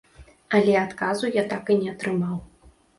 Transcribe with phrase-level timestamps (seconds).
[0.59, 2.45] Але адказу я так і не атрымаў.